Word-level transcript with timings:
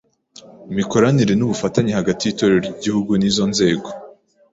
imikoranire 0.71 1.33
n’ubufatanye 1.35 1.91
hagati 1.99 2.21
y’Itorero 2.23 2.59
ry’Igihugu 2.61 3.11
n’izo 3.15 3.43
nzego, 3.51 3.87